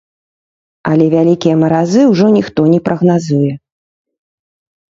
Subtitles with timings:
[0.91, 3.53] Але вялікія маразы ўжо ніхто не прагназуе.